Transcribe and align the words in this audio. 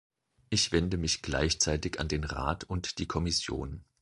Ich 0.49 0.71
wende 0.71 0.97
mich 0.97 1.21
gleichzeitig 1.21 1.99
an 1.99 2.07
den 2.07 2.23
Rat 2.23 2.63
und 2.63 2.97
die 2.97 3.05
Kommission. 3.05 3.85